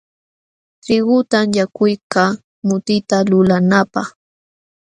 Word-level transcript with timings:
Trigutam 0.81 1.47
yakuykaa 1.59 2.31
mutita 2.67 3.15
lulanaapaq. 3.29 4.07